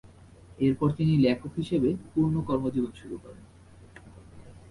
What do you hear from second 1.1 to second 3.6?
লেখক হিসেবে পূর্ণ কর্মজীবন শুরু করেন।